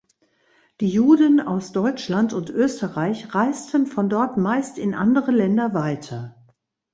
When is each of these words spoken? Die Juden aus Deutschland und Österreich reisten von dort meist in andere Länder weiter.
Die 0.79 0.89
Juden 0.89 1.39
aus 1.39 1.73
Deutschland 1.73 2.33
und 2.33 2.49
Österreich 2.49 3.35
reisten 3.35 3.85
von 3.85 4.09
dort 4.09 4.35
meist 4.35 4.79
in 4.79 4.95
andere 4.95 5.29
Länder 5.31 5.75
weiter. 5.75 6.43